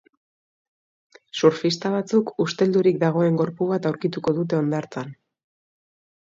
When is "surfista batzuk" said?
1.39-2.33